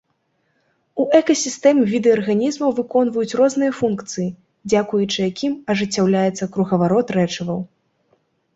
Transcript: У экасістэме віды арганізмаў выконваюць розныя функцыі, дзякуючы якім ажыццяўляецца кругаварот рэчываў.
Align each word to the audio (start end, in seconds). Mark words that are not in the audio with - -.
У 1.01 1.03
экасістэме 1.19 1.83
віды 1.91 2.09
арганізмаў 2.17 2.73
выконваюць 2.79 3.37
розныя 3.41 3.71
функцыі, 3.83 4.27
дзякуючы 4.73 5.19
якім 5.31 5.53
ажыццяўляецца 5.75 6.51
кругаварот 6.57 7.07
рэчываў. 7.21 7.59